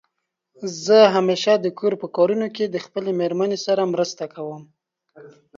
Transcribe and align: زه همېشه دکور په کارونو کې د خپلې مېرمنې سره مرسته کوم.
زه 0.83 0.97
همېشه 1.15 1.53
دکور 1.65 1.93
په 2.01 2.07
کارونو 2.15 2.47
کې 2.55 2.65
د 2.67 2.77
خپلې 2.85 3.11
مېرمنې 3.19 3.57
سره 3.65 3.91
مرسته 3.93 4.23
کوم. 4.33 4.63